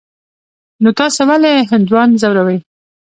نو 0.81 0.89
تاسې 0.99 1.21
ولي 1.29 1.53
هندوان 1.71 2.09
ځوروئ. 2.21 2.57